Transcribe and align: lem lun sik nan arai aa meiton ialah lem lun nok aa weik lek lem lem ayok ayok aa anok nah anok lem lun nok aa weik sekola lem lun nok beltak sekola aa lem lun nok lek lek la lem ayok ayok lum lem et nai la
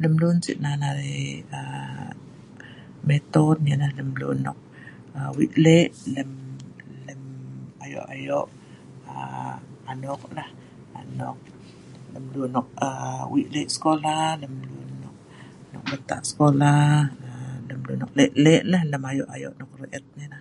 lem 0.00 0.14
lun 0.22 0.36
sik 0.44 0.58
nan 0.64 0.82
arai 0.88 1.22
aa 1.58 2.08
meiton 3.06 3.56
ialah 3.68 3.90
lem 3.98 4.10
lun 4.20 4.38
nok 4.46 4.58
aa 5.16 5.30
weik 5.36 5.54
lek 5.64 5.88
lem 6.14 6.30
lem 7.06 7.22
ayok 7.84 8.06
ayok 8.16 8.48
aa 9.12 9.50
anok 9.92 10.22
nah 10.36 10.50
anok 11.00 11.36
lem 12.12 12.24
lun 12.34 12.50
nok 12.54 12.68
aa 12.86 13.20
weik 13.32 13.48
sekola 13.76 14.16
lem 14.42 14.54
lun 14.68 14.90
nok 15.02 15.16
beltak 15.88 16.22
sekola 16.30 16.72
aa 17.28 17.54
lem 17.68 17.80
lun 17.86 17.98
nok 18.00 18.12
lek 18.18 18.32
lek 18.44 18.62
la 18.70 18.78
lem 18.90 19.02
ayok 19.10 19.28
ayok 19.34 19.52
lum 19.58 19.70
lem 19.80 19.90
et 19.98 20.06
nai 20.16 20.28
la 20.32 20.38